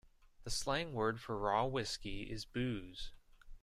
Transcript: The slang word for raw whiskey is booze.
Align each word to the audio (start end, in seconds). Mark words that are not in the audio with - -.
The 0.45 0.49
slang 0.49 0.93
word 0.93 1.21
for 1.21 1.37
raw 1.37 1.63
whiskey 1.65 2.23
is 2.23 2.43
booze. 2.43 3.11